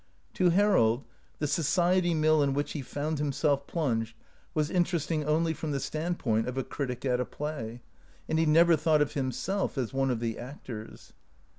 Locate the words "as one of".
9.77-10.19